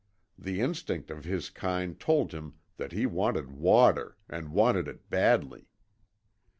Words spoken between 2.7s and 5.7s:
that he wanted water, and wanted it badly.